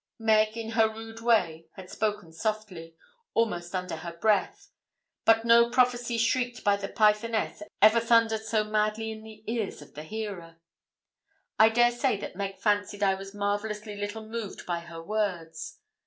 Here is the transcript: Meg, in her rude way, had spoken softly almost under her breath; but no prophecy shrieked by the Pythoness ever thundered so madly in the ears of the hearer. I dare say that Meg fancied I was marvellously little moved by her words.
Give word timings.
Meg, 0.17 0.57
in 0.57 0.71
her 0.71 0.89
rude 0.91 1.21
way, 1.21 1.67
had 1.75 1.87
spoken 1.87 2.33
softly 2.33 2.95
almost 3.35 3.75
under 3.75 3.97
her 3.97 4.17
breath; 4.17 4.71
but 5.25 5.45
no 5.45 5.69
prophecy 5.69 6.17
shrieked 6.17 6.63
by 6.63 6.75
the 6.75 6.87
Pythoness 6.87 7.61
ever 7.83 7.99
thundered 7.99 8.41
so 8.41 8.63
madly 8.63 9.11
in 9.11 9.21
the 9.21 9.43
ears 9.45 9.79
of 9.79 9.93
the 9.93 10.01
hearer. 10.03 10.57
I 11.59 11.69
dare 11.69 11.91
say 11.91 12.17
that 12.17 12.35
Meg 12.35 12.57
fancied 12.57 13.03
I 13.03 13.13
was 13.13 13.35
marvellously 13.35 13.95
little 13.95 14.25
moved 14.25 14.65
by 14.65 14.79
her 14.79 15.03
words. 15.03 15.77